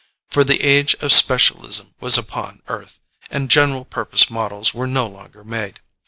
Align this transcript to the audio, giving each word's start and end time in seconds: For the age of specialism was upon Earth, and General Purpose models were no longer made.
For 0.31 0.43
the 0.43 0.61
age 0.63 0.95
of 0.95 1.11
specialism 1.11 1.93
was 1.99 2.17
upon 2.17 2.63
Earth, 2.67 2.99
and 3.29 3.51
General 3.51 3.85
Purpose 3.85 4.31
models 4.31 4.73
were 4.73 4.87
no 4.87 5.05
longer 5.05 5.43
made. 5.43 5.79